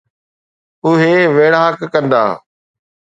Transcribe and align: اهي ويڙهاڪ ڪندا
اهي 0.87 1.13
ويڙهاڪ 1.35 1.79
ڪندا 1.93 2.23